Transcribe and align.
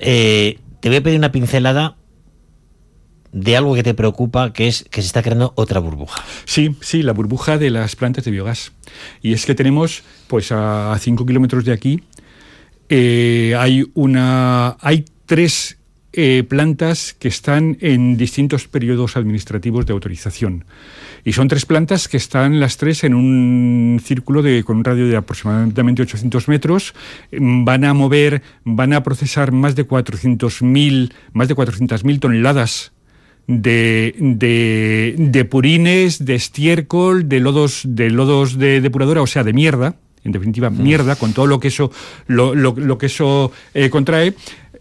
Eh, 0.00 0.58
te 0.80 0.88
voy 0.88 0.98
a 0.98 1.02
pedir 1.02 1.18
una 1.18 1.32
pincelada 1.32 1.96
de 3.32 3.56
algo 3.56 3.74
que 3.74 3.82
te 3.82 3.92
preocupa, 3.92 4.52
que 4.52 4.66
es 4.66 4.84
que 4.90 5.02
se 5.02 5.08
está 5.08 5.22
creando 5.22 5.52
otra 5.56 5.80
burbuja. 5.80 6.24
Sí, 6.46 6.74
sí, 6.80 7.02
la 7.02 7.12
burbuja 7.12 7.58
de 7.58 7.70
las 7.70 7.94
plantas 7.94 8.24
de 8.24 8.30
biogás. 8.30 8.72
Y 9.20 9.32
es 9.32 9.44
que 9.44 9.54
tenemos, 9.54 10.04
pues 10.26 10.52
a 10.52 10.96
5 10.98 11.26
kilómetros 11.26 11.64
de 11.64 11.72
aquí, 11.72 12.02
eh, 12.88 13.54
hay 13.58 13.90
una, 13.94 14.76
hay 14.80 15.04
tres 15.26 15.75
eh, 16.16 16.44
plantas 16.48 17.14
que 17.18 17.28
están 17.28 17.78
en 17.80 18.16
distintos 18.16 18.66
periodos 18.66 19.16
administrativos 19.16 19.86
de 19.86 19.92
autorización. 19.92 20.64
Y 21.24 21.32
son 21.32 21.48
tres 21.48 21.66
plantas 21.66 22.08
que 22.08 22.16
están 22.16 22.58
las 22.60 22.76
tres 22.76 23.04
en 23.04 23.14
un 23.14 24.00
círculo 24.02 24.42
de, 24.42 24.64
con 24.64 24.78
un 24.78 24.84
radio 24.84 25.06
de 25.08 25.16
aproximadamente 25.16 26.02
800 26.02 26.48
metros. 26.48 26.94
Van 27.32 27.84
a 27.84 27.94
mover, 27.94 28.42
van 28.64 28.92
a 28.92 29.02
procesar 29.02 29.52
más 29.52 29.74
de 29.74 29.86
400.000 29.86 31.12
más 31.32 31.48
de 31.48 31.56
400.000 31.56 32.20
toneladas 32.20 32.92
de, 33.46 34.14
de, 34.18 35.44
purines, 35.44 36.24
de 36.24 36.34
estiércol, 36.34 37.28
de 37.28 37.40
lodos, 37.40 37.82
de 37.84 38.10
lodos 38.10 38.58
de 38.58 38.80
depuradora, 38.80 39.22
o 39.22 39.26
sea, 39.26 39.44
de 39.44 39.52
mierda, 39.52 39.96
en 40.24 40.32
definitiva, 40.32 40.70
mm. 40.70 40.82
mierda, 40.82 41.16
con 41.16 41.32
todo 41.32 41.46
lo 41.46 41.60
que 41.60 41.68
eso, 41.68 41.90
lo, 42.26 42.54
lo, 42.54 42.98
que 42.98 43.06
eso 43.06 43.52
eh, 43.74 43.90
contrae. 43.90 44.34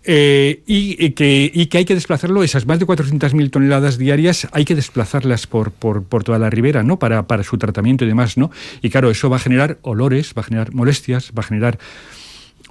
Eh, 0.07 0.61
y, 0.67 1.11
que, 1.11 1.51
y, 1.51 1.65
que, 1.65 1.79
hay 1.79 1.85
que 1.85 1.95
desplazarlo, 1.95 2.43
esas 2.43 2.67
más 2.67 2.77
de 2.77 2.85
400.000 2.85 3.49
toneladas 3.49 3.97
diarias, 3.97 4.47
hay 4.51 4.63
que 4.63 4.75
desplazarlas 4.75 5.47
por, 5.47 5.71
por, 5.71 6.03
por, 6.03 6.23
toda 6.23 6.37
la 6.37 6.51
ribera, 6.51 6.83
¿no? 6.83 6.99
Para, 6.99 7.25
para 7.25 7.43
su 7.43 7.57
tratamiento 7.57 8.05
y 8.05 8.07
demás, 8.07 8.37
¿no? 8.37 8.51
Y 8.83 8.91
claro, 8.91 9.09
eso 9.09 9.29
va 9.29 9.37
a 9.37 9.39
generar 9.39 9.79
olores, 9.81 10.33
va 10.37 10.41
a 10.41 10.45
generar 10.45 10.73
molestias, 10.73 11.31
va 11.35 11.41
a 11.41 11.47
generar 11.47 11.79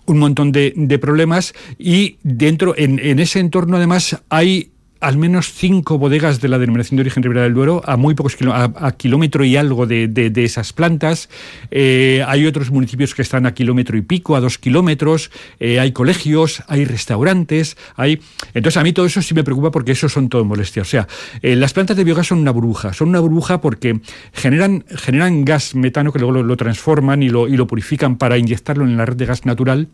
un 0.07 0.19
montón 0.19 0.53
de, 0.53 0.75
de 0.77 0.99
problemas 0.99 1.55
y 1.79 2.19
dentro, 2.23 2.75
en, 2.77 2.99
en 3.01 3.19
ese 3.19 3.41
entorno 3.41 3.79
además 3.79 4.23
hay 4.29 4.71
al 5.05 5.19
menos 5.19 5.53
cinco 5.53 5.99
bodegas 5.99 6.41
de 6.41 6.49
la 6.49 6.59
denominación 6.59 6.97
de 6.97 7.03
origen 7.03 7.23
Ribera 7.23 7.43
del 7.43 7.53
Duero 7.53 7.83
a 7.85 7.99
muy 7.99 8.15
pocos 8.15 8.37
a, 8.51 8.93
kilómetro 8.93 9.45
y 9.45 9.57
algo 9.57 9.87
de, 9.87 10.33
esas 10.37 10.73
plantas. 10.73 11.29
Eh, 11.71 12.25
hay 12.27 12.47
otros 12.47 12.71
municipios 12.71 13.15
que 13.15 13.21
están 13.21 13.45
a 13.45 13.53
kilómetro 13.53 13.99
y 13.99 14.03
pico, 14.03 14.35
a 14.35 14.41
dos 14.41 14.57
kilómetros. 14.57 15.31
Eh, 15.61 15.79
hay 15.79 15.93
colegios, 15.93 16.63
hay 16.69 16.87
restaurantes, 16.87 17.77
hay. 17.97 18.21
Entonces 18.55 18.79
a 18.79 18.83
mí 18.83 18.95
todo 18.95 19.05
eso 19.05 19.21
sí 19.21 19.35
me 19.35 19.45
preocupa 19.45 19.71
porque 19.71 19.93
eso 19.93 20.09
son 20.09 20.31
todo 20.31 20.45
molestias. 20.47 20.87
O 20.87 20.91
sea, 20.91 21.07
eh, 21.43 21.55
las 21.55 21.75
plantas 21.75 21.99
de 21.99 22.05
biogás 22.05 22.29
son 22.29 22.39
una 22.39 22.51
burbuja, 22.51 22.95
son 22.95 23.11
una 23.11 23.21
burbuja 23.21 23.61
porque 23.61 24.01
generan 24.33 24.85
generan 24.89 25.45
gas 25.45 25.75
metano 25.75 26.13
que 26.13 26.19
luego 26.19 26.43
lo, 26.43 26.57
transforman 26.57 27.23
y 27.23 27.29
lo 27.29 27.47
y 27.47 27.59
lo 27.59 27.67
purifican 27.67 28.17
para 28.17 28.39
inyectarlo 28.39 28.85
en 28.85 28.97
la 28.97 29.05
red 29.05 29.17
de 29.17 29.27
gas 29.27 29.45
natural. 29.45 29.89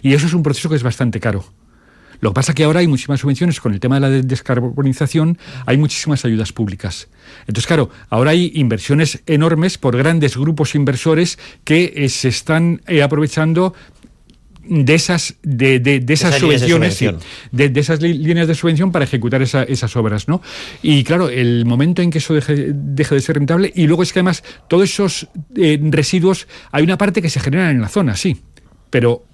Y 0.00 0.14
eso 0.14 0.26
es 0.26 0.32
un 0.32 0.42
proceso 0.42 0.70
que 0.70 0.76
es 0.76 0.82
bastante 0.82 1.20
caro. 1.20 1.44
Lo 2.20 2.30
que 2.30 2.34
pasa 2.34 2.52
es 2.52 2.56
que 2.56 2.64
ahora 2.64 2.80
hay 2.80 2.86
muchísimas 2.86 3.20
subvenciones 3.20 3.60
con 3.60 3.72
el 3.72 3.80
tema 3.80 3.96
de 3.96 4.00
la 4.00 4.10
descarbonización, 4.10 5.38
hay 5.66 5.76
muchísimas 5.76 6.24
ayudas 6.24 6.52
públicas. 6.52 7.08
Entonces, 7.40 7.66
claro, 7.66 7.90
ahora 8.08 8.30
hay 8.30 8.52
inversiones 8.54 9.22
enormes 9.26 9.78
por 9.78 9.96
grandes 9.96 10.36
grupos 10.36 10.74
inversores 10.74 11.38
que 11.64 11.92
eh, 11.96 12.08
se 12.08 12.28
están 12.28 12.82
eh, 12.86 13.02
aprovechando 13.02 13.74
de 14.68 14.94
esas 14.94 15.36
de, 15.42 16.04
esas, 16.08 16.38
subvenciones 16.38 16.98
de, 17.52 17.80
esas 17.80 18.00
líneas 18.02 18.48
de 18.48 18.54
subvención 18.56 18.90
para 18.90 19.04
ejecutar 19.04 19.40
esas 19.42 19.96
obras 19.96 20.26
no 20.28 20.42
y 20.82 21.04
claro 21.04 21.28
el 21.28 21.64
momento 21.64 22.02
en 22.02 22.10
que 22.10 22.18
eso 22.18 22.34
deje, 22.34 22.72
deje, 22.72 23.14
de 23.14 23.20
ser 23.20 23.36
rentable 23.36 23.72
y 23.74 23.86
luego 23.86 24.02
es 24.02 24.12
que 24.12 24.18
además 24.18 24.42
todos 24.68 24.90
esos 24.90 25.28
eh, 25.54 25.78
residuos 25.82 26.48
hay 26.72 26.82
una 26.82 26.98
parte 26.98 27.22
que 27.22 27.30
se 27.30 27.40
generan 27.40 27.76
en 27.76 27.80
la 27.80 27.88
zona 27.88 28.16
sí 28.16 28.42
pero 28.90 29.24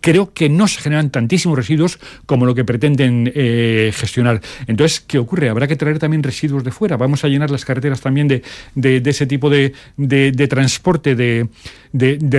creo 0.00 0.32
que 0.32 0.48
no 0.48 0.66
se 0.66 0.80
generan 0.80 1.10
tantísimos 1.10 1.56
residuos 1.56 1.98
como 2.26 2.46
lo 2.46 2.54
que 2.54 2.64
pretenden 2.64 3.30
eh, 3.34 3.92
gestionar. 3.94 4.40
Entonces, 4.66 5.00
¿qué 5.00 5.18
ocurre? 5.18 5.48
Habrá 5.48 5.68
que 5.68 5.76
traer 5.76 5.98
también 5.98 6.22
residuos 6.22 6.64
de 6.64 6.70
fuera. 6.70 6.96
Vamos 6.96 7.24
a 7.24 7.28
llenar 7.28 7.50
las 7.50 7.64
carreteras 7.64 8.00
también 8.00 8.28
de, 8.28 8.42
de, 8.74 9.02
ese 9.04 9.26
tipo 9.26 9.50
de, 9.50 9.72
de 9.96 10.48
transporte 10.48 11.14
de, 11.14 11.48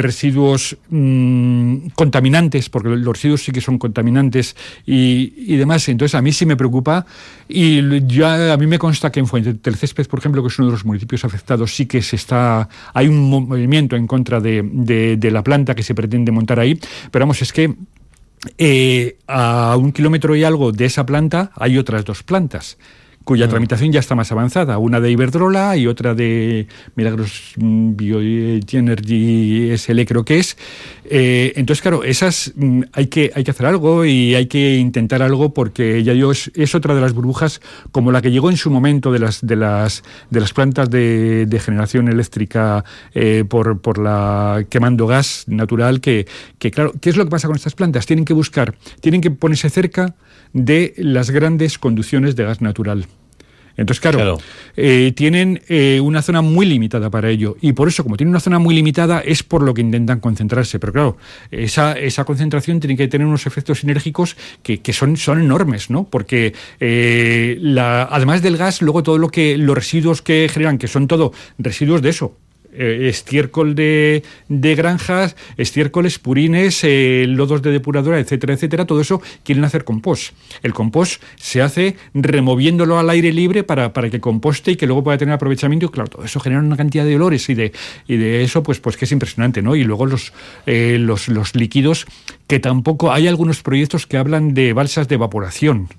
residuos 0.02 0.78
mm, 0.90 1.90
contaminantes, 1.96 2.70
porque 2.70 2.90
los 2.90 3.14
residuos 3.14 3.44
sí 3.44 3.52
que 3.52 3.62
son 3.62 3.78
contaminantes 3.78 4.56
y, 4.86 5.34
y, 5.38 5.56
demás. 5.56 5.88
Entonces, 5.88 6.16
a 6.16 6.22
mí 6.22 6.32
sí 6.34 6.46
me 6.46 6.58
preocupa 6.58 7.06
y 7.48 8.06
ya 8.08 8.54
a 8.54 8.58
mí 8.58 8.68
me 8.68 8.80
consta 8.80 9.12
que 9.12 9.20
en 9.20 9.28
Fuente 9.28 9.54
del 9.54 9.76
Césped, 9.76 10.08
por 10.08 10.20
ejemplo, 10.20 10.42
que 10.42 10.48
es 10.48 10.60
uno 10.60 10.68
de 10.68 10.74
los 10.74 10.86
municipios 10.86 11.24
afectados, 11.24 11.74
sí 11.74 11.86
que 11.86 12.02
se 12.02 12.16
está 12.16 12.68
hay 12.94 13.08
un 13.08 13.30
movimiento 13.30 13.96
en 13.96 14.08
contra 14.08 14.40
de 14.42 15.30
la 15.32 15.44
planta 15.44 15.76
que 15.76 15.84
se 15.84 15.96
pretende 15.96 16.32
montar 16.32 16.60
ahí 16.60 16.80
pero 17.14 17.24
vamos, 17.26 17.44
es 17.44 17.54
que 17.54 17.76
eh, 18.58 19.18
a 19.28 19.78
un 19.78 19.92
kilómetro 19.92 20.36
y 20.36 20.44
algo 20.44 20.72
de 20.72 20.86
esa 20.86 21.06
planta 21.06 21.52
hay 21.56 21.78
otras 21.78 22.04
dos 22.06 22.24
plantas 22.24 22.80
cuya 23.24 23.48
tramitación 23.48 23.92
ya 23.92 24.00
está 24.00 24.16
más 24.16 24.32
avanzada, 24.32 24.80
una 24.80 25.00
de 25.00 25.12
Iberdrola 25.12 25.78
y 25.78 25.86
otra 25.88 26.14
de 26.16 26.68
Milagros 26.96 27.54
Bioenergy 27.56 28.58
SL 29.78 30.02
creo 30.06 30.26
que 30.26 30.40
es. 30.40 30.58
Eh, 31.06 31.54
entonces, 31.56 31.82
claro, 31.82 32.04
esas 32.04 32.54
mm, 32.56 32.82
hay 32.94 33.08
que, 33.08 33.32
hay 33.36 33.44
que 33.44 33.52
hacer 33.52 33.66
algo 33.66 34.06
y 34.06 34.36
hay 34.36 34.48
que 34.48 34.78
intentar 34.78 35.22
algo 35.22 35.54
porque 35.54 36.04
ya 36.04 36.14
yo 36.14 36.32
es, 36.32 36.76
otra 36.76 36.96
de 36.96 37.02
las 37.02 37.14
burbujas 37.14 37.62
como 37.92 38.12
la 38.12 38.22
que 38.22 38.32
llegó 38.32 38.50
en 38.50 38.58
su 38.58 38.70
momento 38.70 39.12
de 39.12 39.20
las, 39.20 39.46
de 39.46 39.56
las, 39.56 40.04
de 40.30 40.40
las 40.40 40.54
plantas 40.54 40.90
de, 40.90 41.62
generación 41.64 42.10
eléctrica 42.10 42.84
eh, 43.14 43.46
por, 43.48 43.80
por 43.80 43.98
la 43.98 44.66
quemando 44.70 45.08
gas 45.08 45.46
natural 45.48 46.02
que, 46.02 46.28
que, 46.58 46.72
claro, 46.72 46.94
¿qué 47.00 47.10
es 47.10 47.16
lo 47.16 47.24
que 47.24 47.32
pasa 47.32 47.48
con 47.48 47.56
estas 47.56 47.76
plantas? 47.76 48.06
Tienen 48.06 48.26
que 48.26 48.34
buscar, 48.34 48.76
tienen 49.00 49.22
que 49.22 49.32
ponerse 49.32 49.70
cerca 49.70 50.16
de 50.52 50.94
las 50.98 51.30
grandes 51.30 51.78
conducciones 51.78 52.36
de 52.36 52.44
gas 52.44 52.62
natural. 52.62 53.08
Entonces, 53.76 54.02
claro, 54.02 54.38
eh, 54.78 55.14
tienen 55.16 55.62
eh, 55.68 56.00
una 56.00 56.22
zona 56.22 56.42
muy 56.42 56.66
limitada 56.66 57.10
para 57.10 57.30
ello. 57.30 57.58
Y 57.62 57.74
por 57.74 57.88
eso, 57.88 58.04
como 58.04 58.18
tienen 58.18 58.30
una 58.30 58.40
zona 58.40 58.60
muy 58.60 58.76
limitada, 58.76 59.22
es 59.22 59.44
por 59.44 59.64
lo 59.64 59.74
que 59.74 59.82
intentan 59.82 60.20
concentrarse. 60.20 60.80
Pero 60.80 60.94
claro, 60.94 61.18
esa, 61.50 61.94
esa 61.94 62.24
concentración 62.24 62.80
tiene 62.80 62.96
que 62.96 63.08
tener 63.08 63.26
unos 63.26 63.48
efectos 63.48 63.80
sinérgicos 63.80 64.38
que, 64.62 64.94
son, 64.94 65.18
son 65.18 65.42
enormes, 65.42 65.90
¿no? 65.90 66.06
Porque 66.06 66.54
eh, 66.80 67.58
la, 67.62 68.04
además 68.04 68.42
del 68.42 68.58
gas, 68.58 68.82
luego 68.82 69.02
todo 69.02 69.18
lo 69.18 69.30
que 69.30 69.58
los 69.58 69.76
residuos 69.76 70.22
que 70.22 70.48
generan, 70.52 70.78
que 70.78 70.88
son 70.88 71.08
todo 71.08 71.34
residuos 71.58 72.02
de 72.02 72.10
eso, 72.10 72.38
eh, 72.76 73.08
estiércol 73.10 73.76
de, 73.76 74.24
granjas, 74.50 75.36
estiércoles, 75.58 76.20
purines, 76.20 76.84
eh, 76.84 77.26
lodos 77.28 77.62
de 77.62 77.72
depuradora, 77.72 78.20
etcétera, 78.20 78.54
etcétera, 78.54 78.86
todo 78.86 79.02
eso 79.02 79.22
quieren 79.44 79.64
hacer 79.64 79.84
compost. 79.84 80.34
El 80.62 80.74
compost 80.74 81.22
se 81.36 81.62
hace 81.62 81.96
removiéndolo 82.14 82.98
al 82.98 83.10
aire 83.10 83.32
libre 83.32 83.64
para, 83.64 83.94
para 83.94 84.10
que 84.10 84.20
composte 84.20 84.72
y 84.72 84.76
que 84.76 84.88
luego 84.88 85.04
pueda 85.04 85.18
tener 85.18 85.34
aprovechamiento. 85.34 85.86
Y 85.86 85.90
claro, 85.90 86.10
todo 86.10 86.26
eso 86.26 86.40
genera 86.40 86.62
una 86.62 86.78
cantidad 86.78 87.06
de 87.06 87.16
olores 87.16 87.50
y 87.50 87.54
de, 87.54 87.72
y 88.08 88.18
de 88.18 88.44
eso, 88.44 88.64
pues, 88.64 88.80
pues 88.80 88.98
que 88.98 89.06
es 89.06 89.12
impresionante, 89.12 89.62
¿no? 89.62 89.76
Y 89.76 89.84
luego 89.84 90.06
los, 90.06 90.34
eh, 90.66 90.98
los, 91.00 91.28
los 91.28 91.56
líquidos, 91.56 92.06
que 92.48 92.60
tampoco 92.60 93.12
hay 93.12 93.28
algunos 93.28 93.62
proyectos 93.62 94.08
que 94.08 94.18
hablan 94.18 94.54
de 94.54 94.74
balsas 94.74 95.08
de 95.08 95.16
evaporación. 95.16 95.90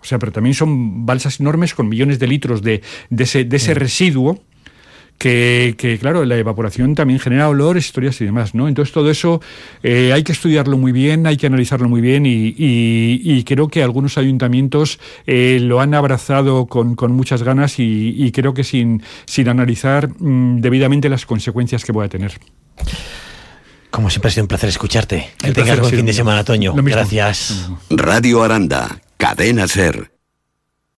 O 0.00 0.06
sea, 0.06 0.18
pero 0.18 0.32
también 0.32 0.54
son 0.54 1.06
balsas 1.06 1.40
enormes 1.40 1.74
con 1.74 1.88
millones 1.88 2.18
de 2.18 2.26
litros 2.26 2.62
de, 2.62 2.82
de 3.08 3.24
ese, 3.24 3.44
de 3.44 3.56
ese 3.56 3.72
residuo 3.72 4.38
que, 5.18 5.98
claro, 6.00 6.24
la 6.24 6.36
evaporación 6.36 6.94
también 6.94 7.18
genera 7.18 7.48
olores, 7.48 7.86
historias 7.86 8.20
y 8.20 8.26
demás, 8.26 8.54
¿no? 8.54 8.68
Entonces 8.68 8.92
todo 8.92 9.10
eso 9.10 9.40
eh, 9.82 10.12
hay 10.12 10.22
que 10.22 10.32
estudiarlo 10.32 10.76
muy 10.76 10.92
bien, 10.92 11.26
hay 11.26 11.36
que 11.36 11.46
analizarlo 11.46 11.88
muy 11.88 12.00
bien 12.00 12.24
y, 12.26 13.44
creo 13.44 13.68
que 13.68 13.82
algunos 13.82 14.18
ayuntamientos 14.18 14.98
eh, 15.26 15.58
lo 15.60 15.80
han 15.80 15.94
abrazado 15.94 16.66
con, 16.66 16.96
muchas 17.12 17.42
ganas 17.42 17.76
y, 17.78 18.30
creo 18.32 18.54
que 18.54 18.64
sin, 18.64 19.02
sin 19.26 19.48
analizar 19.48 20.08
mm, 20.08 20.60
debidamente 20.60 21.08
las 21.08 21.26
consecuencias 21.26 21.84
que 21.84 21.92
pueda 21.92 22.08
tener. 22.08 22.32
Como 23.90 24.10
siempre 24.10 24.28
ha 24.28 24.32
sido 24.32 24.44
un 24.44 24.48
placer 24.48 24.68
escucharte. 24.68 25.30
Que 25.38 25.52
tengas 25.52 25.78
buen 25.78 25.94
fin 25.94 26.06
de 26.06 26.12
semana, 26.12 26.42
Toño. 26.42 26.74
Gracias. 26.74 27.70
Radio 27.90 28.42
Aranda, 28.42 29.00
Cadena 29.16 29.68
Ser. 29.68 30.13